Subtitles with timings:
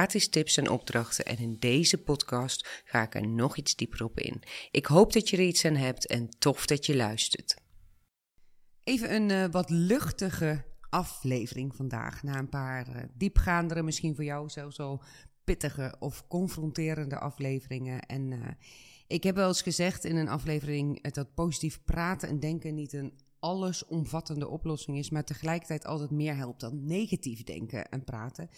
[0.00, 4.20] gratis tips en opdrachten en in deze podcast ga ik er nog iets dieper op
[4.20, 4.42] in.
[4.70, 7.56] Ik hoop dat je er iets aan hebt en tof dat je luistert.
[8.84, 12.22] Even een uh, wat luchtige aflevering vandaag.
[12.22, 15.02] Na een paar uh, diepgaandere, misschien voor jou zelfs al
[15.44, 18.00] pittige of confronterende afleveringen.
[18.00, 18.46] En uh,
[19.06, 23.18] ik heb wel eens gezegd in een aflevering dat positief praten en denken niet een
[23.38, 28.50] allesomvattende oplossing is, maar tegelijkertijd altijd meer helpt dan negatief denken en praten.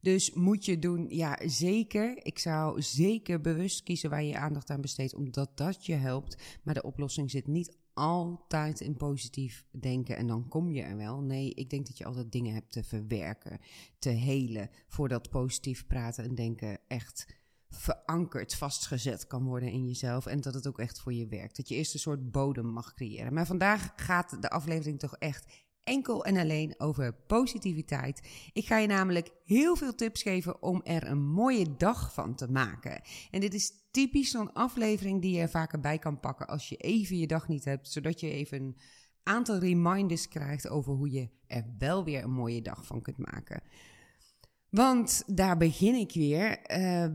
[0.00, 2.26] Dus moet je doen, ja zeker.
[2.26, 6.42] Ik zou zeker bewust kiezen waar je, je aandacht aan besteedt, omdat dat je helpt.
[6.62, 11.20] Maar de oplossing zit niet altijd in positief denken en dan kom je er wel.
[11.20, 13.60] Nee, ik denk dat je altijd dingen hebt te verwerken,
[13.98, 17.38] te helen, voordat positief praten en denken echt
[17.70, 21.56] verankerd, vastgezet kan worden in jezelf en dat het ook echt voor je werkt.
[21.56, 23.34] Dat je eerst een soort bodem mag creëren.
[23.34, 25.52] Maar vandaag gaat de aflevering toch echt
[25.90, 28.28] enkel en alleen over positiviteit.
[28.52, 32.50] Ik ga je namelijk heel veel tips geven om er een mooie dag van te
[32.50, 33.00] maken.
[33.30, 36.76] En dit is typisch zo'n aflevering die je er vaker bij kan pakken als je
[36.76, 38.76] even je dag niet hebt, zodat je even een
[39.22, 43.62] aantal reminders krijgt over hoe je er wel weer een mooie dag van kunt maken.
[44.68, 46.78] Want daar begin ik weer.
[46.78, 47.06] Uh,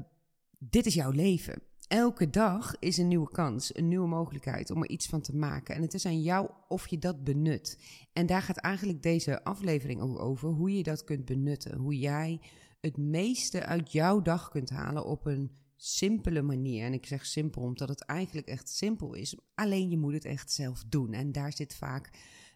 [0.60, 1.62] dit is jouw leven.
[1.88, 5.75] Elke dag is een nieuwe kans, een nieuwe mogelijkheid om er iets van te maken.
[5.75, 7.80] En het is aan jou of je dat benut.
[8.14, 11.77] En daar gaat eigenlijk deze aflevering ook over, hoe je dat kunt benutten.
[11.77, 12.42] Hoe jij
[12.81, 16.86] het meeste uit jouw dag kunt halen op een simpele manier.
[16.86, 19.38] En ik zeg simpel omdat het eigenlijk echt simpel is.
[19.55, 21.14] Alleen je moet het echt zelf doen.
[21.14, 22.10] En daar zit vaak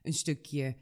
[0.03, 0.75] een stukje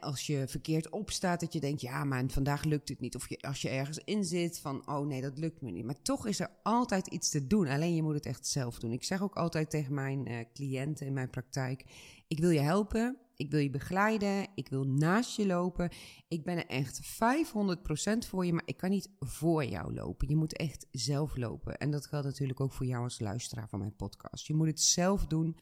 [0.00, 3.16] als je verkeerd opstaat, dat je denkt, ja, maar vandaag lukt het niet.
[3.16, 5.84] Of je, als je ergens in zit van, oh nee, dat lukt me niet.
[5.84, 7.66] Maar toch is er altijd iets te doen.
[7.68, 8.92] Alleen je moet het echt zelf doen.
[8.92, 11.84] Ik zeg ook altijd tegen mijn uh, cliënten in mijn praktijk,
[12.28, 13.16] ik wil je helpen.
[13.36, 14.46] Ik wil je begeleiden.
[14.54, 15.90] Ik wil naast je lopen.
[16.28, 20.28] Ik ben er echt 500% voor je, maar ik kan niet voor jou lopen.
[20.28, 21.78] Je moet echt zelf lopen.
[21.78, 24.46] En dat geldt natuurlijk ook voor jou als luisteraar van mijn podcast.
[24.46, 25.56] Je moet het zelf doen.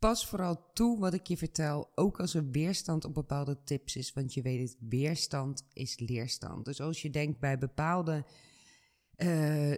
[0.00, 4.12] Pas vooral toe wat ik je vertel, ook als er weerstand op bepaalde tips is,
[4.12, 6.64] want je weet het, weerstand is leerstand.
[6.64, 8.24] Dus als je denkt bij bepaalde
[9.16, 9.74] uh,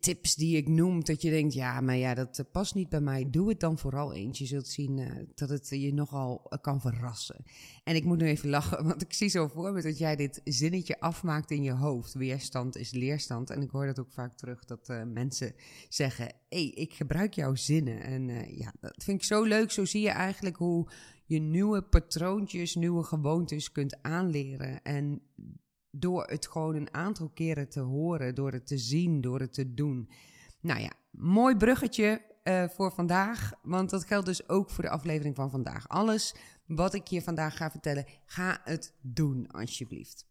[0.00, 3.00] tips die ik noem, dat je denkt, ja, maar ja, dat eh, past niet bij
[3.00, 4.38] mij, doe het dan vooral eens.
[4.38, 7.44] Je zult zien uh, dat het je nogal kan verrassen.
[7.84, 10.40] En ik moet nu even lachen, want ik zie zo voor me dat jij dit
[10.44, 12.14] zinnetje afmaakt in je hoofd.
[12.14, 13.50] Weerstand is leerstand.
[13.50, 15.54] En ik hoor dat ook vaak terug, dat mensen
[15.88, 18.00] zeggen, hey, ik gebruik jouw zinnen.
[18.00, 19.70] En ja, dat vind ik zo leuk.
[19.70, 20.88] Zo zie je eigenlijk hoe
[21.26, 24.82] je nieuwe patroontjes, nieuwe gewoontes kunt aanleren.
[24.82, 25.22] En
[25.94, 29.74] door het gewoon een aantal keren te horen, door het te zien, door het te
[29.74, 30.10] doen.
[30.60, 35.36] Nou ja, mooi bruggetje uh, voor vandaag, want dat geldt dus ook voor de aflevering
[35.36, 35.88] van vandaag.
[35.88, 36.34] Alles
[36.66, 40.26] wat ik je vandaag ga vertellen, ga het doen alsjeblieft.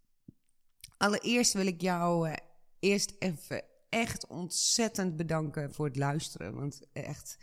[0.98, 2.34] Allereerst wil ik jou uh,
[2.80, 7.38] eerst even echt ontzettend bedanken voor het luisteren, want echt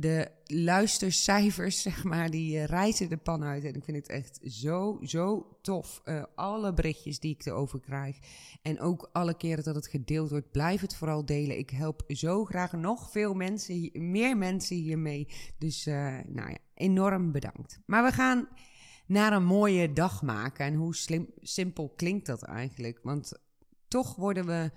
[0.00, 3.64] de luistercijfers, zeg maar, die uh, reizen de pan uit.
[3.64, 6.02] En ik vind het echt zo, zo tof.
[6.04, 8.18] Uh, alle berichtjes die ik erover krijg.
[8.62, 11.58] En ook alle keren dat het gedeeld wordt, blijf het vooral delen.
[11.58, 15.28] Ik help zo graag nog veel mensen, meer mensen hiermee.
[15.58, 15.94] Dus, uh,
[16.26, 17.80] nou ja, enorm bedankt.
[17.86, 18.48] Maar we gaan
[19.06, 20.66] naar een mooie dag maken.
[20.66, 20.94] En hoe
[21.40, 22.98] simpel klinkt dat eigenlijk?
[23.02, 23.32] Want
[23.88, 24.70] toch worden we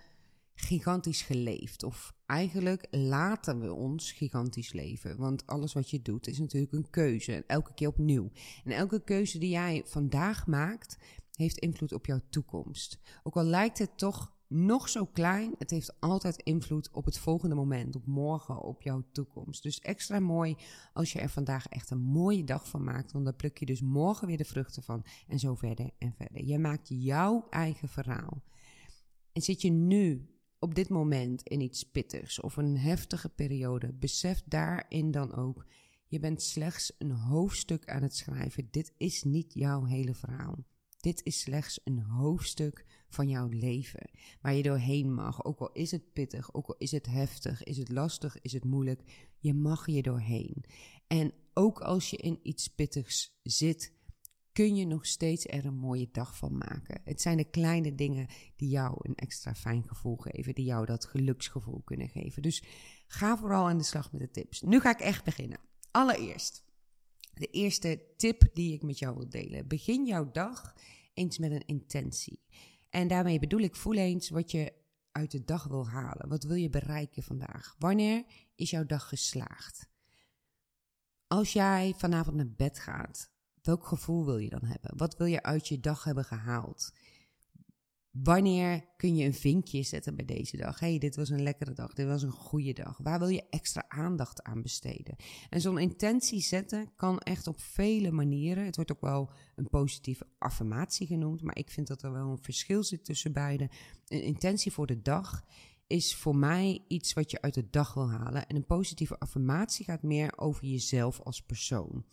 [0.53, 1.83] gigantisch geleefd.
[1.83, 5.17] Of eigenlijk laten we ons gigantisch leven.
[5.17, 7.43] Want alles wat je doet is natuurlijk een keuze.
[7.47, 8.31] Elke keer opnieuw.
[8.63, 10.97] En elke keuze die jij vandaag maakt,
[11.31, 12.99] heeft invloed op jouw toekomst.
[13.23, 17.55] Ook al lijkt het toch nog zo klein, het heeft altijd invloed op het volgende
[17.55, 19.63] moment, op morgen, op jouw toekomst.
[19.63, 20.55] Dus extra mooi
[20.93, 23.81] als je er vandaag echt een mooie dag van maakt, want dan pluk je dus
[23.81, 26.45] morgen weer de vruchten van en zo verder en verder.
[26.45, 28.43] Je maakt jouw eigen verhaal.
[29.33, 30.29] En zit je nu
[30.61, 35.65] op dit moment in iets pittigs of een heftige periode, besef daarin dan ook,
[36.07, 38.67] je bent slechts een hoofdstuk aan het schrijven.
[38.71, 40.65] Dit is niet jouw hele verhaal.
[40.97, 44.09] Dit is slechts een hoofdstuk van jouw leven
[44.41, 45.43] waar je doorheen mag.
[45.45, 48.63] Ook al is het pittig, ook al is het heftig, is het lastig, is het
[48.63, 50.63] moeilijk, je mag je doorheen.
[51.07, 53.93] En ook als je in iets pittigs zit,
[54.51, 57.01] kun je nog steeds er een mooie dag van maken.
[57.03, 61.05] Het zijn de kleine dingen die jou een extra fijn gevoel geven, die jou dat
[61.05, 62.41] geluksgevoel kunnen geven.
[62.41, 62.63] Dus
[63.07, 64.61] ga vooral aan de slag met de tips.
[64.61, 65.59] Nu ga ik echt beginnen.
[65.91, 66.63] Allereerst,
[67.33, 69.67] de eerste tip die ik met jou wil delen.
[69.67, 70.75] Begin jouw dag
[71.13, 72.43] eens met een intentie.
[72.89, 74.73] En daarmee bedoel ik, voel eens wat je
[75.11, 76.29] uit de dag wil halen.
[76.29, 77.75] Wat wil je bereiken vandaag?
[77.79, 78.25] Wanneer
[78.55, 79.89] is jouw dag geslaagd?
[81.27, 83.31] Als jij vanavond naar bed gaat,
[83.61, 84.97] welk gevoel wil je dan hebben?
[84.97, 86.91] Wat wil je uit je dag hebben gehaald?
[88.11, 90.79] Wanneer kun je een vinkje zetten bij deze dag?
[90.79, 92.97] hey, dit was een lekkere dag, dit was een goede dag.
[92.97, 95.15] Waar wil je extra aandacht aan besteden?
[95.49, 98.65] En zo'n intentie zetten kan echt op vele manieren.
[98.65, 102.43] Het wordt ook wel een positieve affirmatie genoemd, maar ik vind dat er wel een
[102.43, 103.69] verschil zit tussen beide.
[104.07, 105.43] Een intentie voor de dag
[105.87, 108.47] is voor mij iets wat je uit de dag wil halen.
[108.47, 112.05] En een positieve affirmatie gaat meer over jezelf als persoon.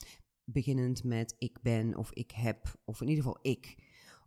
[0.50, 3.76] Beginnend met ik ben of ik heb, of in ieder geval ik.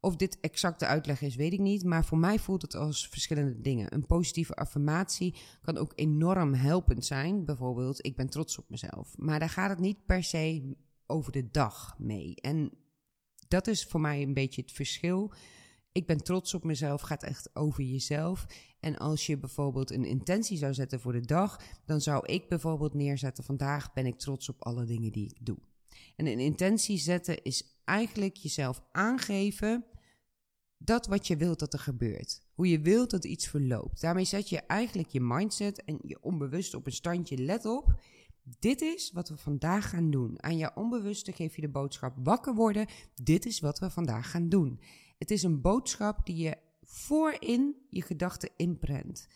[0.01, 1.83] Of dit exacte uitleg is, weet ik niet.
[1.83, 3.94] Maar voor mij voelt het als verschillende dingen.
[3.94, 7.45] Een positieve affirmatie kan ook enorm helpend zijn.
[7.45, 9.18] Bijvoorbeeld, ik ben trots op mezelf.
[9.18, 10.75] Maar daar gaat het niet per se
[11.06, 12.35] over de dag mee.
[12.35, 12.71] En
[13.47, 15.33] dat is voor mij een beetje het verschil.
[15.91, 18.45] Ik ben trots op mezelf gaat echt over jezelf.
[18.79, 22.94] En als je bijvoorbeeld een intentie zou zetten voor de dag, dan zou ik bijvoorbeeld
[22.94, 25.57] neerzetten: vandaag ben ik trots op alle dingen die ik doe.
[26.15, 29.85] En een intentie zetten is eigenlijk jezelf aangeven
[30.77, 32.41] dat wat je wilt dat er gebeurt.
[32.53, 34.01] Hoe je wilt dat iets verloopt.
[34.01, 37.38] Daarmee zet je eigenlijk je mindset en je onbewust op een standje.
[37.38, 38.01] Let op,
[38.59, 40.43] dit is wat we vandaag gaan doen.
[40.43, 42.87] Aan je onbewuste geef je de boodschap wakker worden.
[43.15, 44.79] Dit is wat we vandaag gaan doen.
[45.17, 49.27] Het is een boodschap die je voorin je gedachten inprent.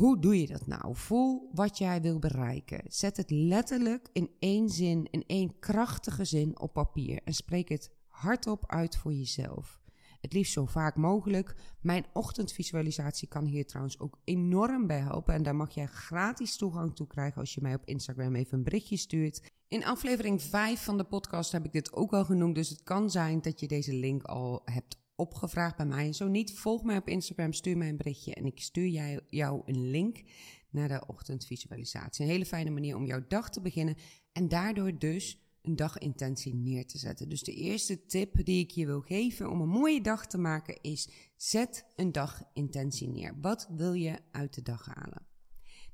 [0.00, 0.96] Hoe doe je dat nou?
[0.96, 2.82] Voel wat jij wil bereiken.
[2.86, 7.90] Zet het letterlijk in één zin, in één krachtige zin op papier en spreek het
[8.06, 9.80] hardop uit voor jezelf.
[10.20, 11.54] Het liefst zo vaak mogelijk.
[11.80, 15.34] Mijn ochtendvisualisatie kan hier trouwens ook enorm bij helpen.
[15.34, 18.64] En daar mag jij gratis toegang toe krijgen als je mij op Instagram even een
[18.64, 19.50] berichtje stuurt.
[19.68, 22.54] In aflevering 5 van de podcast heb ik dit ook al genoemd.
[22.54, 26.12] Dus het kan zijn dat je deze link al hebt opgevraagd bij mij.
[26.12, 29.62] Zo niet, volg mij op Instagram, stuur mij een berichtje en ik stuur jij, jou
[29.64, 30.22] een link
[30.70, 32.24] naar de ochtendvisualisatie.
[32.24, 33.96] Een hele fijne manier om jouw dag te beginnen
[34.32, 37.28] en daardoor dus een dagintentie neer te zetten.
[37.28, 40.78] Dus de eerste tip die ik je wil geven om een mooie dag te maken
[40.80, 43.40] is: zet een dagintentie neer.
[43.40, 45.26] Wat wil je uit de dag halen?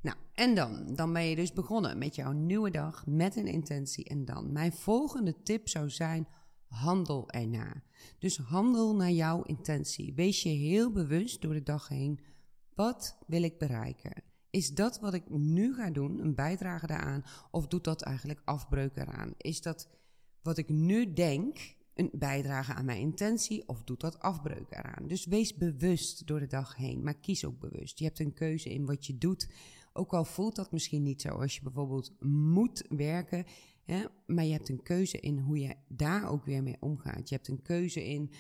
[0.01, 0.95] Nou, en dan?
[0.95, 4.05] Dan ben je dus begonnen met jouw nieuwe dag met een intentie.
[4.05, 6.29] En dan, mijn volgende tip zou zijn:
[6.69, 7.83] handel ernaar.
[8.19, 10.15] Dus handel naar jouw intentie.
[10.15, 12.21] Wees je heel bewust door de dag heen:
[12.75, 14.23] wat wil ik bereiken?
[14.51, 17.25] Is dat wat ik nu ga doen een bijdrage daaraan?
[17.51, 19.35] Of doet dat eigenlijk afbreuk eraan?
[19.37, 19.89] Is dat
[20.43, 23.69] wat ik nu denk een bijdrage aan mijn intentie?
[23.69, 25.07] Of doet dat afbreuk eraan?
[25.07, 27.99] Dus wees bewust door de dag heen, maar kies ook bewust.
[27.99, 29.49] Je hebt een keuze in wat je doet.
[29.93, 33.45] Ook al voelt dat misschien niet zo als je bijvoorbeeld moet werken.
[34.27, 37.29] Maar je hebt een keuze in hoe je daar ook weer mee omgaat.
[37.29, 38.31] Je hebt een keuze in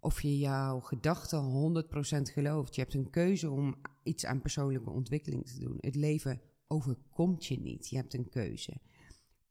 [0.00, 1.84] of je jouw gedachten
[2.18, 2.74] 100% gelooft.
[2.74, 5.76] Je hebt een keuze om iets aan persoonlijke ontwikkeling te doen.
[5.80, 7.88] Het leven overkomt je niet.
[7.88, 8.80] Je hebt een keuze.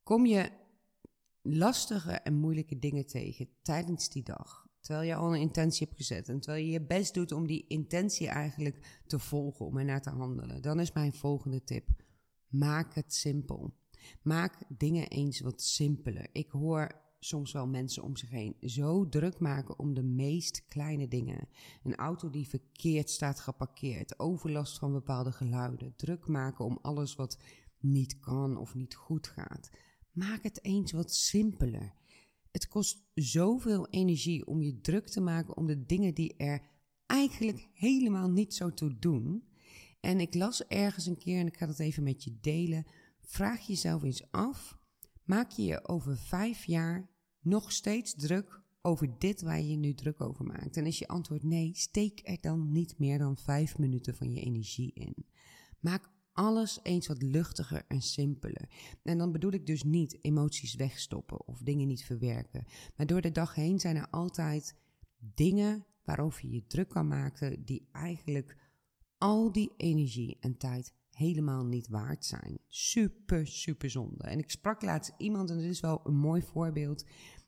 [0.03, 0.51] Kom je
[1.41, 6.29] lastige en moeilijke dingen tegen tijdens die dag, terwijl je al een intentie hebt gezet
[6.29, 10.09] en terwijl je je best doet om die intentie eigenlijk te volgen, om ernaar te
[10.09, 11.89] handelen, dan is mijn volgende tip:
[12.47, 13.73] maak het simpel.
[14.21, 16.27] Maak dingen eens wat simpeler.
[16.31, 21.07] Ik hoor soms wel mensen om zich heen zo druk maken om de meest kleine
[21.07, 21.47] dingen.
[21.83, 27.37] Een auto die verkeerd staat geparkeerd, overlast van bepaalde geluiden, druk maken om alles wat
[27.79, 29.69] niet kan of niet goed gaat.
[30.11, 31.93] Maak het eens wat simpeler.
[32.51, 36.61] Het kost zoveel energie om je druk te maken om de dingen die er
[37.05, 39.43] eigenlijk helemaal niet zo toe doen.
[39.99, 42.85] En ik las ergens een keer, en ik ga dat even met je delen.
[43.27, 44.77] Vraag jezelf eens af
[45.23, 49.93] Maak je je over vijf jaar nog steeds druk over dit waar je je nu
[49.93, 50.77] druk over maakt?
[50.77, 54.41] En is je antwoord nee, steek er dan niet meer dan vijf minuten van je
[54.41, 55.25] energie in.
[55.79, 58.69] Maak alles eens wat luchtiger en simpeler.
[59.03, 62.65] En dan bedoel ik dus niet emoties wegstoppen of dingen niet verwerken.
[62.95, 64.75] Maar door de dag heen zijn er altijd
[65.17, 68.57] dingen waarover je je druk kan maken, die eigenlijk
[69.17, 72.57] al die energie en tijd helemaal niet waard zijn.
[72.67, 74.23] Super, super zonde.
[74.23, 77.05] En ik sprak laatst iemand, en dit is wel een mooi voorbeeld.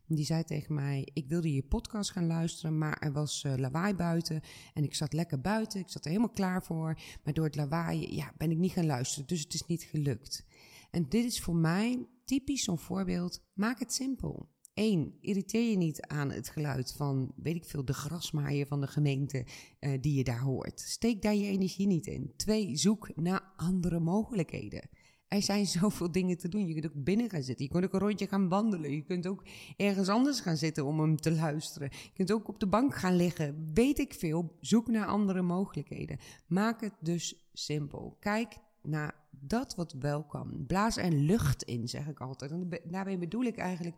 [0.08, 3.94] Die zei tegen mij: Ik wilde je podcast gaan luisteren, maar er was uh, lawaai
[3.94, 4.42] buiten.
[4.74, 7.00] En ik zat lekker buiten, ik zat er helemaal klaar voor.
[7.24, 10.46] Maar door het lawaai ja, ben ik niet gaan luisteren, dus het is niet gelukt.
[10.92, 13.44] En dit is voor mij typisch zo'n voorbeeld.
[13.54, 14.50] Maak het simpel.
[14.80, 18.88] Eén, irriteer je niet aan het geluid van, weet ik veel, de grasmaaier van de
[18.88, 19.46] gemeente
[19.80, 20.80] uh, die je daar hoort.
[20.80, 22.34] Steek daar je energie niet in.
[22.36, 24.90] Twee, zoek naar andere mogelijkheden.
[25.28, 26.68] Er zijn zoveel dingen te doen.
[26.68, 27.66] Je kunt ook binnen gaan zitten.
[27.66, 28.92] Je kunt ook een rondje gaan wandelen.
[28.92, 29.44] Je kunt ook
[29.78, 31.90] ergens anders gaan zitten om hem te luisteren.
[31.92, 33.72] Je kunt ook op de bank gaan liggen.
[33.74, 34.58] Weet ik veel.
[34.60, 36.18] Zoek naar andere mogelijkheden.
[36.48, 38.18] Maak het dus simpel.
[38.20, 40.64] Kijk naar dat wat wel kan.
[40.68, 42.52] Blaas er lucht in, zeg ik altijd.
[42.52, 43.96] En daarbij bedoel ik eigenlijk.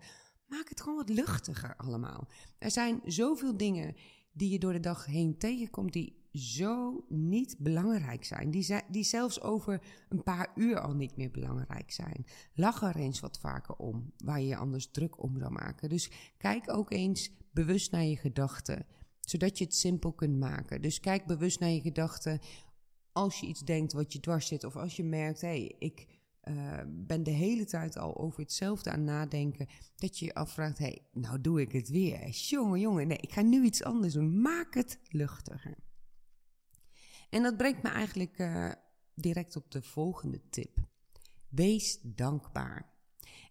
[0.51, 2.27] Maak het gewoon wat luchtiger allemaal.
[2.57, 3.95] Er zijn zoveel dingen
[4.33, 8.51] die je door de dag heen tegenkomt die zo niet belangrijk zijn.
[8.51, 12.25] Die, die zelfs over een paar uur al niet meer belangrijk zijn.
[12.53, 15.89] Lach er eens wat vaker om, waar je je anders druk om zou maken.
[15.89, 18.85] Dus kijk ook eens bewust naar je gedachten,
[19.19, 20.81] zodat je het simpel kunt maken.
[20.81, 22.39] Dus kijk bewust naar je gedachten
[23.11, 26.07] als je iets denkt wat je dwars zit, of als je merkt, hé, hey, ik
[26.43, 29.67] uh, ben de hele tijd al over hetzelfde aan nadenken.
[29.95, 32.29] Dat je je afvraagt, hé, hey, nou doe ik het weer.
[32.29, 34.41] Jongen, jongen, nee, ik ga nu iets anders doen.
[34.41, 35.77] Maak het luchtiger.
[37.29, 38.71] En dat brengt me eigenlijk uh,
[39.15, 40.77] direct op de volgende tip.
[41.49, 42.89] Wees dankbaar.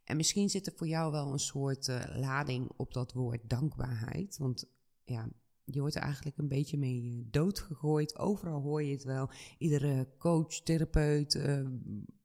[0.04, 4.36] En misschien zit er voor jou wel een soort uh, lading op dat woord dankbaarheid.
[4.38, 4.64] Want
[5.04, 5.28] ja,
[5.64, 8.18] je wordt er eigenlijk een beetje mee eh, doodgegooid.
[8.18, 9.30] Overal hoor je het wel.
[9.58, 11.34] Iedere coach, therapeut,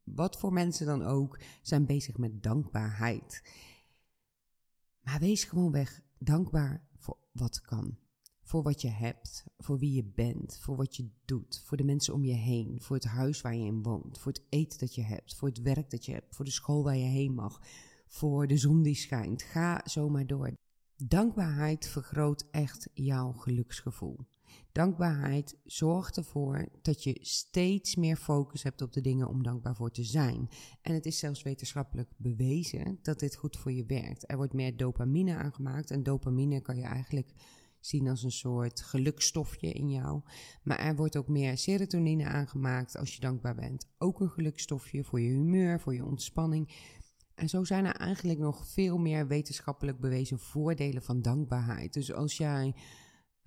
[0.05, 3.43] wat voor mensen dan ook, zijn bezig met dankbaarheid.
[5.01, 7.97] Maar wees gewoon weg dankbaar voor wat kan.
[8.41, 12.13] Voor wat je hebt, voor wie je bent, voor wat je doet, voor de mensen
[12.13, 15.01] om je heen, voor het huis waar je in woont, voor het eten dat je
[15.01, 17.61] hebt, voor het werk dat je hebt, voor de school waar je heen mag,
[18.07, 19.41] voor de zon die schijnt.
[19.41, 20.53] Ga zomaar door.
[20.97, 24.17] Dankbaarheid vergroot echt jouw geluksgevoel.
[24.71, 29.91] Dankbaarheid zorgt ervoor dat je steeds meer focus hebt op de dingen om dankbaar voor
[29.91, 30.49] te zijn.
[30.81, 34.29] En het is zelfs wetenschappelijk bewezen dat dit goed voor je werkt.
[34.29, 37.33] Er wordt meer dopamine aangemaakt en dopamine kan je eigenlijk
[37.79, 40.21] zien als een soort gelukstofje in jou.
[40.63, 43.87] Maar er wordt ook meer serotonine aangemaakt als je dankbaar bent.
[43.97, 46.71] Ook een gelukstofje voor je humeur, voor je ontspanning.
[47.35, 51.93] En zo zijn er eigenlijk nog veel meer wetenschappelijk bewezen voordelen van dankbaarheid.
[51.93, 52.75] Dus als jij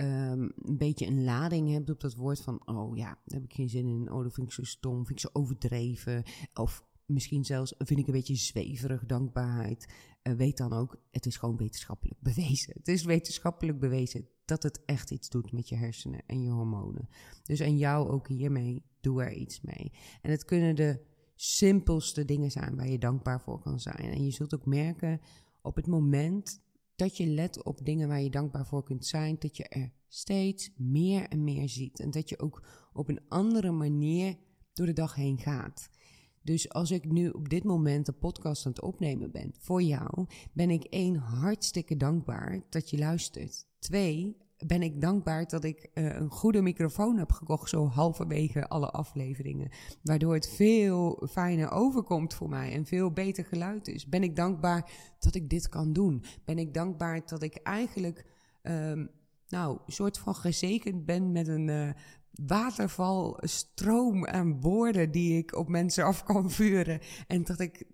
[0.01, 3.69] um, een beetje een lading hebt op dat woord van, oh ja, heb ik geen
[3.69, 6.23] zin in, oh dat vind ik zo stom, vind ik zo overdreven,
[6.55, 11.37] of misschien zelfs vind ik een beetje zweverig dankbaarheid, uh, weet dan ook, het is
[11.37, 12.73] gewoon wetenschappelijk bewezen.
[12.77, 17.09] Het is wetenschappelijk bewezen dat het echt iets doet met je hersenen en je hormonen.
[17.43, 19.93] Dus en jou ook hiermee, doe er iets mee.
[20.23, 21.01] En het kunnen de
[21.35, 24.13] simpelste dingen zijn waar je dankbaar voor kan zijn.
[24.13, 25.21] En je zult ook merken
[25.63, 26.61] op het moment
[26.99, 30.71] dat je let op dingen waar je dankbaar voor kunt zijn, dat je er steeds
[30.77, 32.01] meer en meer ziet.
[32.01, 32.63] En dat je ook
[32.93, 34.37] op een andere manier
[34.73, 35.89] door de dag heen gaat.
[36.43, 40.27] Dus als ik nu op dit moment de podcast aan het opnemen ben voor jou,
[40.53, 43.67] ben ik één hartstikke dankbaar dat je luistert.
[43.79, 44.37] Twee,
[44.67, 49.71] ben ik dankbaar dat ik uh, een goede microfoon heb gekocht, zo halverwege alle afleveringen.
[50.03, 54.09] Waardoor het veel fijner overkomt voor mij en veel beter geluid is.
[54.09, 56.25] Ben ik dankbaar dat ik dit kan doen?
[56.45, 58.25] Ben ik dankbaar dat ik eigenlijk,
[58.63, 59.11] um,
[59.49, 61.91] nou, een soort van gezekend ben met een uh,
[62.31, 67.01] waterval, stroom aan woorden die ik op mensen af kan vuren.
[67.27, 67.87] En dat ik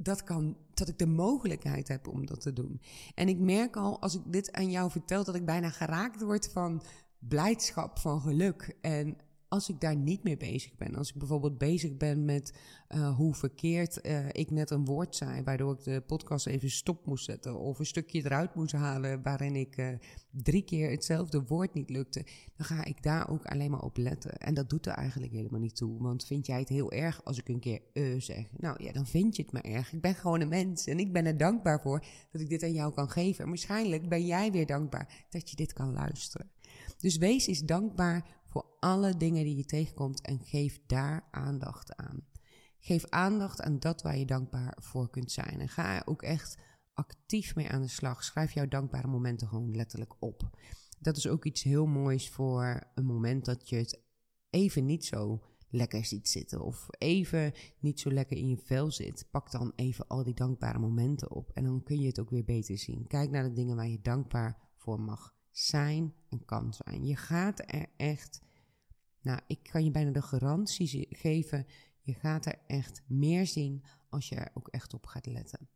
[0.00, 2.80] dat kan, dat ik de mogelijkheid heb om dat te doen.
[3.14, 6.48] En ik merk al, als ik dit aan jou vertel, dat ik bijna geraakt word
[6.52, 6.82] van
[7.18, 8.76] blijdschap, van geluk.
[8.80, 9.16] En
[9.48, 12.52] als ik daar niet mee bezig ben, als ik bijvoorbeeld bezig ben met
[12.94, 17.06] uh, hoe verkeerd uh, ik net een woord zei, waardoor ik de podcast even stop
[17.06, 19.88] moest zetten of een stukje eruit moest halen waarin ik uh,
[20.30, 22.26] drie keer hetzelfde woord niet lukte,
[22.56, 24.38] dan ga ik daar ook alleen maar op letten.
[24.38, 27.38] En dat doet er eigenlijk helemaal niet toe, want vind jij het heel erg als
[27.38, 28.46] ik een keer uh zeg?
[28.56, 29.92] Nou ja, dan vind je het maar erg.
[29.92, 32.72] Ik ben gewoon een mens en ik ben er dankbaar voor dat ik dit aan
[32.72, 33.42] jou kan geven.
[33.42, 36.50] En waarschijnlijk ben jij weer dankbaar dat je dit kan luisteren.
[36.98, 42.26] Dus wees eens dankbaar voor alle dingen die je tegenkomt en geef daar aandacht aan.
[42.78, 45.60] Geef aandacht aan dat waar je dankbaar voor kunt zijn.
[45.60, 46.58] En ga er ook echt
[46.94, 48.24] actief mee aan de slag.
[48.24, 50.58] Schrijf jouw dankbare momenten gewoon letterlijk op.
[51.00, 54.02] Dat is ook iets heel moois voor een moment dat je het
[54.50, 59.26] even niet zo lekker ziet zitten of even niet zo lekker in je vel zit.
[59.30, 62.44] Pak dan even al die dankbare momenten op en dan kun je het ook weer
[62.44, 63.06] beter zien.
[63.06, 65.36] Kijk naar de dingen waar je dankbaar voor mag
[65.66, 67.06] zijn en kan zijn.
[67.06, 68.40] Je gaat er echt,
[69.20, 71.66] nou, ik kan je bijna de garantie geven,
[72.02, 75.68] je gaat er echt meer zien als je er ook echt op gaat letten.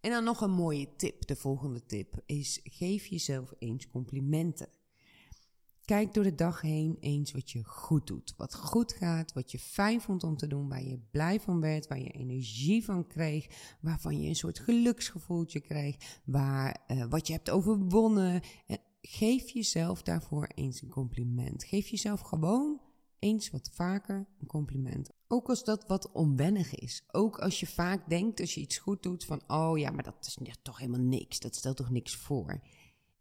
[0.00, 1.26] En dan nog een mooie tip.
[1.26, 4.68] De volgende tip is: geef jezelf eens complimenten.
[5.92, 8.34] Kijk door de dag heen eens wat je goed doet.
[8.36, 11.88] Wat goed gaat, wat je fijn vond om te doen, waar je blij van werd,
[11.88, 13.46] waar je energie van kreeg,
[13.80, 18.42] waarvan je een soort geluksgevoeltje kreeg, waar, uh, wat je hebt overwonnen.
[18.66, 21.64] En geef jezelf daarvoor eens een compliment.
[21.64, 22.80] Geef jezelf gewoon
[23.18, 25.10] eens wat vaker een compliment.
[25.28, 27.02] Ook als dat wat onwennig is.
[27.10, 30.16] Ook als je vaak denkt, als je iets goed doet, van oh ja, maar dat
[30.20, 31.40] is toch helemaal niks.
[31.40, 32.60] Dat stelt toch niks voor.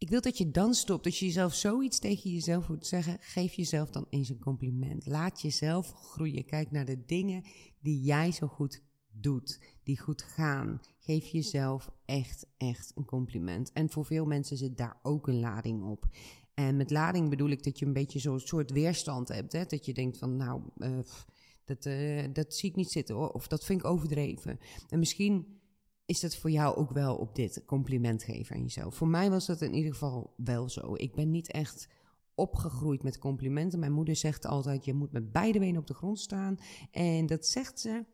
[0.02, 1.06] Ik wil dat je dan stopt.
[1.06, 5.06] Als je jezelf zoiets tegen jezelf moet zeggen, geef jezelf dan eens een compliment.
[5.06, 6.46] Laat jezelf groeien.
[6.46, 7.44] Kijk naar de dingen
[7.80, 8.82] die jij zo goed
[9.12, 10.82] doet, die goed gaan.
[11.00, 13.72] Geef jezelf echt, echt een compliment.
[13.72, 16.06] En voor veel mensen zit daar ook een lading op.
[16.54, 19.52] En met lading bedoel ik dat je een beetje zo'n soort weerstand hebt.
[19.52, 19.66] Hè?
[19.66, 21.00] Dat je denkt van, nou, uh,
[21.66, 23.34] dat, uh, dat zie ik niet zitten.
[23.34, 24.60] Of dat vind ik overdreven.
[24.90, 25.61] En misschien
[26.12, 28.96] is dat voor jou ook wel op dit compliment geven aan jezelf.
[28.96, 30.94] Voor mij was dat in ieder geval wel zo.
[30.96, 31.88] Ik ben niet echt
[32.36, 33.80] opgegroeid met complimenten.
[33.80, 36.60] Mijn moeder zegt altijd: je moet met beide benen op de grond staan.
[36.92, 38.06] En dat zegt ze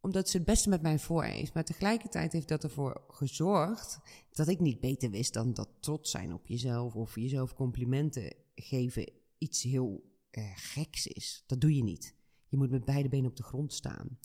[0.00, 1.54] omdat ze het beste met mij voor heeft.
[1.54, 3.98] Maar tegelijkertijd heeft dat ervoor gezorgd
[4.30, 9.12] dat ik niet beter wist dan dat trots zijn op jezelf of jezelf complimenten geven
[9.38, 11.44] iets heel uh, geks is.
[11.46, 12.14] Dat doe je niet.
[12.48, 14.18] Je moet met beide benen op de grond staan.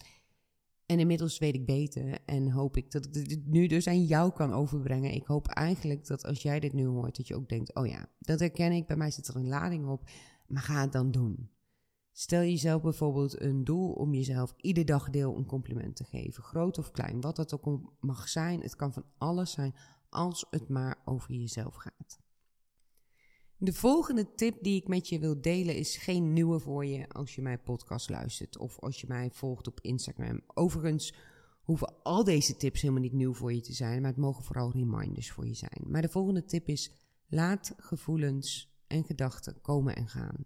[0.86, 4.32] En inmiddels weet ik beter en hoop ik dat ik dit nu dus aan jou
[4.32, 5.13] kan overbrengen.
[5.13, 8.10] Ik hoop eigenlijk dat als jij dit nu hoort, dat je ook denkt: oh ja,
[8.20, 10.10] dat herken ik, bij mij zit er een lading op,
[10.48, 11.50] maar ga het dan doen.
[12.12, 16.77] Stel jezelf bijvoorbeeld een doel om jezelf iedere dag deel een compliment te geven, groot
[16.77, 18.62] of klein, wat dat ook mag zijn.
[18.62, 19.75] Het kan van alles zijn,
[20.10, 22.20] als het maar over jezelf gaat.
[23.65, 27.36] De volgende tip die ik met je wil delen is geen nieuwe voor je als
[27.36, 30.41] je mijn podcast luistert of als je mij volgt op Instagram.
[30.53, 31.13] Overigens
[31.62, 34.72] hoeven al deze tips helemaal niet nieuw voor je te zijn, maar het mogen vooral
[34.72, 35.81] reminders voor je zijn.
[35.88, 36.91] Maar de volgende tip is:
[37.27, 40.45] laat gevoelens en gedachten komen en gaan.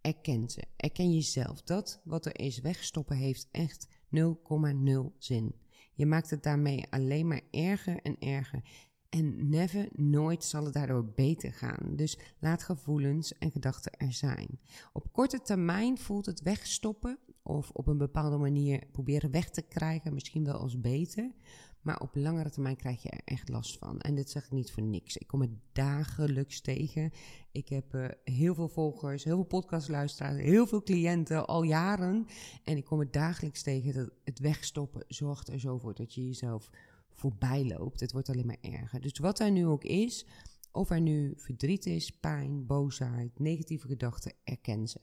[0.00, 0.64] Erken ze.
[0.76, 1.62] Erken jezelf.
[1.62, 5.54] Dat wat er is wegstoppen heeft echt 0,0 zin.
[5.94, 8.62] Je maakt het daarmee alleen maar erger en erger.
[9.10, 11.96] En never, nooit zal het daardoor beter gaan.
[11.96, 14.60] Dus laat gevoelens en gedachten er zijn.
[14.92, 20.14] Op korte termijn voelt het wegstoppen of op een bepaalde manier proberen weg te krijgen
[20.14, 21.32] misschien wel als beter.
[21.80, 24.00] Maar op langere termijn krijg je er echt last van.
[24.00, 25.16] En dit zeg ik niet voor niks.
[25.16, 27.10] Ik kom het dagelijks tegen.
[27.52, 32.26] Ik heb uh, heel veel volgers, heel veel podcastluisteraars, heel veel cliënten al jaren.
[32.64, 36.26] En ik kom het dagelijks tegen dat het wegstoppen zorgt er zo voor dat je
[36.26, 36.70] jezelf
[37.14, 38.00] voorbij loopt.
[38.00, 39.00] Het wordt alleen maar erger.
[39.00, 40.26] Dus wat er nu ook is,
[40.72, 45.00] of er nu verdriet is, pijn, boosheid, negatieve gedachten, erken ze.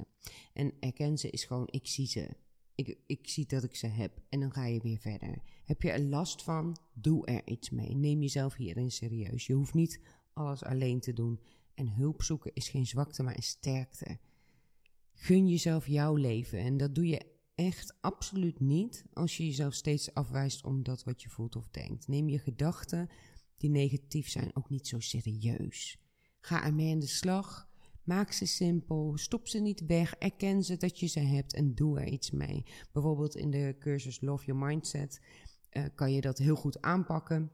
[0.53, 2.29] En erken ze is gewoon, ik zie ze.
[2.75, 4.21] Ik, ik zie dat ik ze heb.
[4.29, 5.41] En dan ga je weer verder.
[5.65, 6.77] Heb je er last van?
[6.93, 7.95] Doe er iets mee.
[7.95, 9.45] Neem jezelf hierin serieus.
[9.45, 10.01] Je hoeft niet
[10.33, 11.39] alles alleen te doen.
[11.73, 14.17] En hulp zoeken is geen zwakte, maar een sterkte.
[15.13, 16.59] Gun jezelf jouw leven.
[16.59, 17.25] En dat doe je
[17.57, 22.07] echt absoluut niet als je jezelf steeds afwijst om dat wat je voelt of denkt.
[22.07, 23.09] Neem je gedachten
[23.57, 25.97] die negatief zijn ook niet zo serieus.
[26.39, 27.69] Ga ermee aan de slag.
[28.03, 29.17] Maak ze simpel.
[29.17, 30.13] Stop ze niet weg.
[30.13, 32.63] Erken ze dat je ze hebt en doe er iets mee.
[32.91, 35.21] Bijvoorbeeld in de cursus Love Your Mindset
[35.71, 37.51] uh, kan je dat heel goed aanpakken.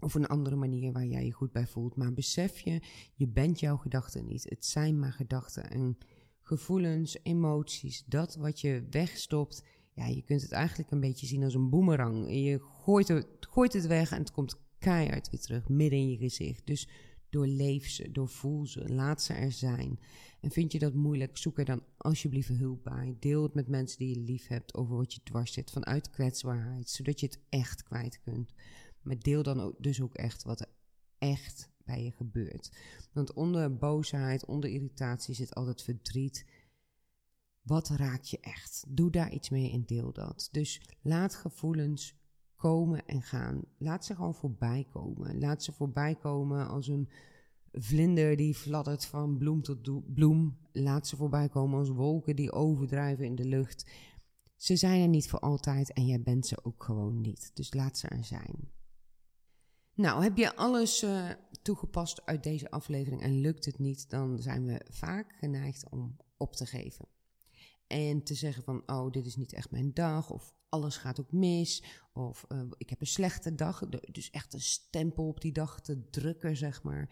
[0.00, 1.96] Of een andere manier waar jij je goed bij voelt.
[1.96, 2.82] Maar besef je,
[3.14, 4.44] je bent jouw gedachten niet.
[4.48, 5.70] Het zijn maar gedachten.
[5.70, 5.98] En
[6.48, 9.64] gevoelens, emoties, dat wat je wegstopt.
[9.94, 12.30] Ja, je kunt het eigenlijk een beetje zien als een boemerang.
[12.30, 16.16] Je gooit het, gooit het weg en het komt keihard weer terug, midden in je
[16.16, 16.66] gezicht.
[16.66, 16.88] Dus
[17.30, 19.98] doorleef ze, doorvoel ze, laat ze er zijn.
[20.40, 23.16] En vind je dat moeilijk, zoek er dan alsjeblieft hulp bij.
[23.20, 26.90] Deel het met mensen die je lief hebt over wat je dwars zit, vanuit kwetsbaarheid,
[26.90, 28.52] zodat je het echt kwijt kunt.
[29.02, 30.68] Maar deel dan ook, dus ook echt wat er
[31.18, 32.72] echt je gebeurt.
[33.12, 36.46] Want onder boosheid, onder irritatie zit altijd verdriet.
[37.62, 38.84] Wat raakt je echt?
[38.88, 40.48] Doe daar iets mee en deel dat.
[40.52, 42.16] Dus laat gevoelens
[42.56, 43.64] komen en gaan.
[43.78, 45.38] Laat ze gewoon voorbij komen.
[45.38, 47.08] Laat ze voorbij komen als een
[47.72, 50.58] vlinder die fladdert van bloem tot bloem.
[50.72, 53.90] Laat ze voorbij komen als wolken die overdrijven in de lucht.
[54.56, 57.50] Ze zijn er niet voor altijd en jij bent ze ook gewoon niet.
[57.54, 58.70] Dus laat ze er zijn.
[59.98, 61.30] Nou, heb je alles uh,
[61.62, 66.56] toegepast uit deze aflevering en lukt het niet, dan zijn we vaak geneigd om op
[66.56, 67.08] te geven.
[67.86, 71.32] En te zeggen van, oh, dit is niet echt mijn dag, of alles gaat ook
[71.32, 71.82] mis,
[72.12, 73.88] of uh, ik heb een slechte dag.
[73.88, 77.10] Dus echt een stempel op die dag te drukken, zeg maar.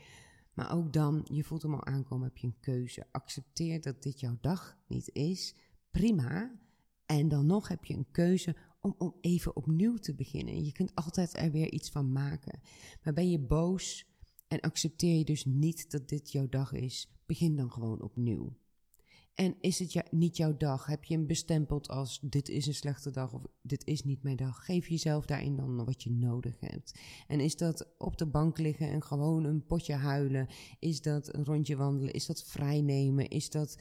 [0.52, 3.06] Maar ook dan, je voelt hem al aankomen, heb je een keuze.
[3.10, 5.54] Accepteer dat dit jouw dag niet is,
[5.90, 6.58] prima.
[7.06, 8.56] En dan nog heb je een keuze
[8.98, 10.64] om, even opnieuw te beginnen.
[10.64, 12.60] Je kunt altijd er weer iets van maken.
[13.02, 14.06] Maar ben je boos
[14.48, 18.56] en accepteer je dus niet dat dit jouw dag is, begin dan gewoon opnieuw.
[19.36, 20.86] En is het niet jouw dag?
[20.86, 24.36] Heb je hem bestempeld als dit is een slechte dag of dit is niet mijn
[24.36, 24.64] dag?
[24.64, 26.98] Geef jezelf daarin dan wat je nodig hebt.
[27.26, 30.46] En is dat op de bank liggen en gewoon een potje huilen?
[30.78, 32.12] Is dat een rondje wandelen?
[32.12, 33.28] Is dat vrijnemen?
[33.28, 33.78] Is dat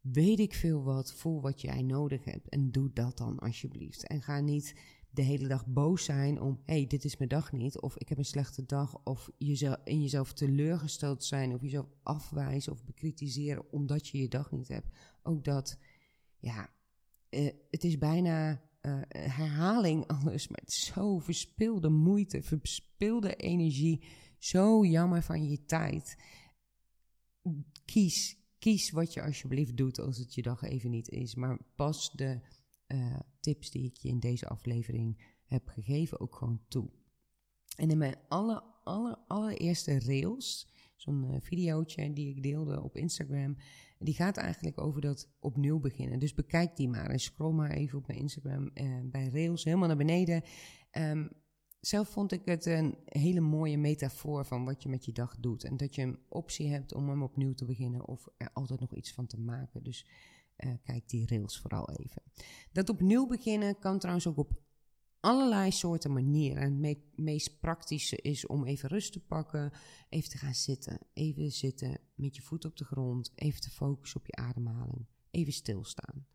[0.00, 1.12] weet ik veel wat?
[1.12, 4.06] Voel wat jij nodig hebt en doe dat dan alsjeblieft.
[4.06, 4.74] En ga niet
[5.10, 8.08] de hele dag boos zijn om, hé, hey, dit is mijn dag niet, of ik
[8.08, 13.72] heb een slechte dag, of jezelf, in jezelf teleurgesteld zijn, of jezelf afwijzen of bekritiseren
[13.72, 14.88] omdat je je dag niet hebt.
[15.22, 15.78] Ook dat,
[16.38, 16.70] ja,
[17.30, 18.50] uh, het is bijna
[18.82, 24.04] uh, herhaling alles, maar het is zo verspilde moeite, verspilde energie,
[24.38, 26.16] zo jammer van je tijd.
[27.84, 32.10] Kies, kies wat je alsjeblieft doet als het je dag even niet is, maar pas
[32.12, 32.40] de
[32.86, 36.90] uh, tips die ik je in deze aflevering heb gegeven ook gewoon toe.
[37.76, 43.56] En in mijn aller, aller, allereerste rails, zo'n uh, videootje die ik deelde op Instagram,
[43.98, 46.18] die gaat eigenlijk over dat opnieuw beginnen.
[46.18, 49.88] Dus bekijk die maar en scroll maar even op mijn Instagram uh, bij rails helemaal
[49.88, 50.42] naar beneden.
[50.92, 51.30] Um,
[51.88, 55.64] zelf vond ik het een hele mooie metafoor van wat je met je dag doet.
[55.64, 58.94] En dat je een optie hebt om hem opnieuw te beginnen of er altijd nog
[58.94, 59.82] iets van te maken.
[59.82, 60.06] Dus
[60.58, 62.22] uh, kijk die rails vooral even.
[62.72, 64.62] Dat opnieuw beginnen kan trouwens ook op
[65.20, 66.62] allerlei soorten manieren.
[66.62, 69.72] En het meest praktische is om even rust te pakken,
[70.08, 70.98] even te gaan zitten.
[71.12, 75.52] Even zitten met je voet op de grond, even te focussen op je ademhaling, even
[75.52, 76.26] stilstaan.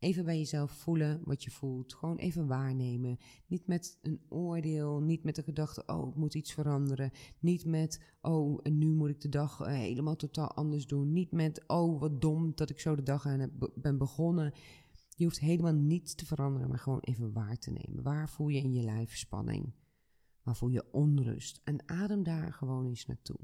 [0.00, 1.94] Even bij jezelf voelen wat je voelt.
[1.94, 3.18] Gewoon even waarnemen.
[3.46, 5.00] Niet met een oordeel.
[5.00, 7.10] Niet met de gedachte: oh, ik moet iets veranderen.
[7.38, 11.12] Niet met: oh, nu moet ik de dag eh, helemaal totaal anders doen.
[11.12, 14.52] Niet met: oh, wat dom dat ik zo de dag aan heb, ben begonnen.
[15.16, 18.02] Je hoeft helemaal niets te veranderen, maar gewoon even waar te nemen.
[18.02, 19.72] Waar voel je in je lijf spanning?
[20.42, 21.60] Waar voel je onrust?
[21.64, 23.40] En adem daar gewoon eens naartoe.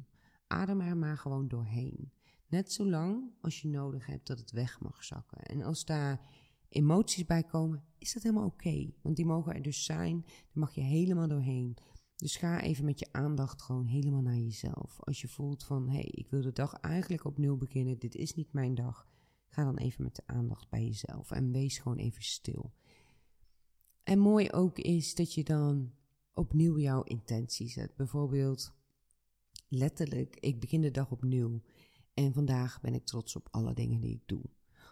[0.46, 2.12] Adem er maar gewoon doorheen.
[2.48, 5.42] Net zolang als je nodig hebt dat het weg mag zakken.
[5.42, 6.20] En als daar
[6.76, 8.90] emoties bij komen, is dat helemaal oké.
[9.02, 11.76] want die mogen er dus zijn, daar mag je helemaal doorheen.
[12.16, 15.00] Dus ga even met je aandacht gewoon helemaal naar jezelf.
[15.00, 18.34] Als je voelt van, hé, hey, ik wil de dag eigenlijk opnieuw beginnen, dit is
[18.34, 19.08] niet mijn dag.
[19.46, 22.72] Ga dan even met de aandacht bij jezelf en wees gewoon even stil.
[24.02, 25.92] En mooi ook is dat je dan
[26.34, 27.96] opnieuw jouw intentie zet.
[27.96, 28.72] Bijvoorbeeld,
[29.68, 31.62] letterlijk, ik begin de dag opnieuw.
[32.14, 34.42] En vandaag ben ik trots op alle dingen die ik doe.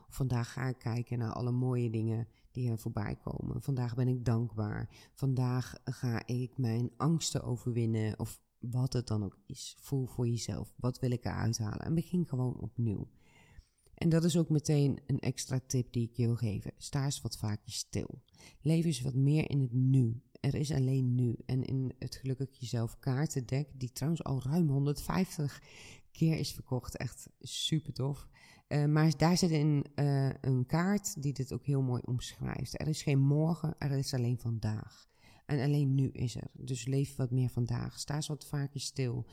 [0.08, 3.62] Vandaag ga ik kijken naar alle mooie dingen die er voorbij komen.
[3.62, 4.88] Vandaag ben ik dankbaar.
[5.14, 8.18] Vandaag ga ik mijn angsten overwinnen.
[8.18, 9.76] Of wat het dan ook is.
[9.80, 10.74] Voel voor jezelf.
[10.76, 11.86] Wat wil ik eruit halen?
[11.86, 13.08] En begin gewoon opnieuw.
[13.94, 16.72] En dat is ook meteen een extra tip die ik je wil geven.
[16.76, 18.22] Sta eens wat vaker stil.
[18.60, 20.22] Leef eens wat meer in het nu.
[20.40, 21.36] Er is alleen nu.
[21.46, 25.62] En in het Gelukkig Jezelf kaartendek, die trouwens al ruim 150
[26.12, 26.96] keer is verkocht.
[26.96, 28.28] Echt super tof.
[28.74, 32.80] Uh, maar daar zit in uh, een kaart die dit ook heel mooi omschrijft.
[32.80, 35.08] Er is geen morgen, er is alleen vandaag.
[35.46, 36.50] En alleen nu is er.
[36.52, 37.98] Dus leef wat meer vandaag.
[37.98, 39.26] Sta eens wat vaker stil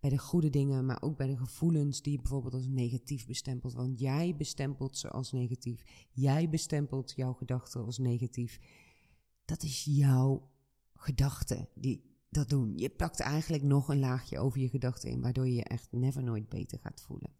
[0.00, 3.72] bij de goede dingen, maar ook bij de gevoelens die je bijvoorbeeld als negatief bestempelt.
[3.72, 5.82] Want jij bestempelt ze als negatief.
[6.10, 8.60] Jij bestempelt jouw gedachten als negatief.
[9.44, 10.50] Dat is jouw
[10.94, 12.72] gedachte die dat doen.
[12.76, 16.22] Je plakt eigenlijk nog een laagje over je gedachten in, waardoor je je echt never
[16.22, 17.30] nooit beter gaat voelen.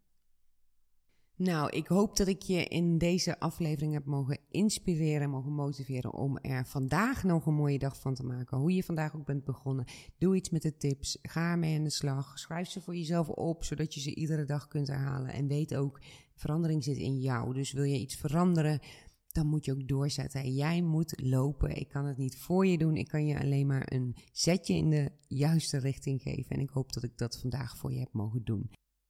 [1.37, 6.37] Nou, ik hoop dat ik je in deze aflevering heb mogen inspireren, mogen motiveren om
[6.37, 8.57] er vandaag nog een mooie dag van te maken.
[8.57, 9.85] Hoe je vandaag ook bent begonnen.
[10.17, 11.17] Doe iets met de tips.
[11.21, 12.39] Ga ermee aan de slag.
[12.39, 15.33] Schrijf ze voor jezelf op, zodat je ze iedere dag kunt herhalen.
[15.33, 16.01] En weet ook,
[16.35, 17.53] verandering zit in jou.
[17.53, 18.79] Dus wil je iets veranderen,
[19.27, 20.53] dan moet je ook doorzetten.
[20.53, 21.75] Jij moet lopen.
[21.75, 22.95] Ik kan het niet voor je doen.
[22.95, 26.55] Ik kan je alleen maar een zetje in de juiste richting geven.
[26.55, 28.69] En ik hoop dat ik dat vandaag voor je heb mogen doen.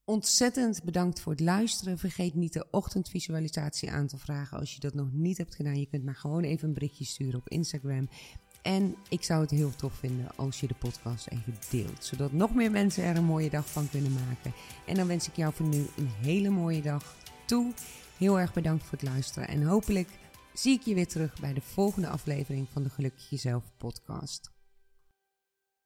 [0.10, 1.98] Ontzettend bedankt voor het luisteren.
[1.98, 5.80] Vergeet niet de ochtendvisualisatie aan te vragen als je dat nog niet hebt gedaan.
[5.80, 8.10] Je kunt maar gewoon even een berichtje sturen op Instagram.
[8.62, 12.56] En ik zou het heel tof vinden als je de podcast even deelt, zodat nog
[12.56, 14.54] meer mensen er een mooie dag van kunnen maken.
[14.86, 17.16] En dan wens ik jou voor nu een hele mooie dag
[17.46, 17.74] toe.
[18.18, 20.10] Heel erg bedankt voor het luisteren en hopelijk
[20.54, 24.57] zie ik je weer terug bij de volgende aflevering van de Gelukkig Jezelf podcast.